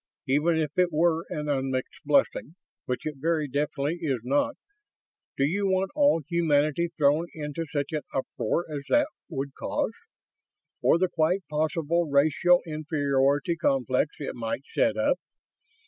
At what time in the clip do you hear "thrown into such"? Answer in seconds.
6.97-7.91